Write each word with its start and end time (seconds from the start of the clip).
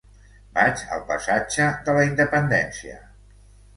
Vaig 0.53 0.81
al 0.95 1.03
passatge 1.11 1.67
de 1.91 1.95
la 1.99 2.07
Independència. 2.07 2.99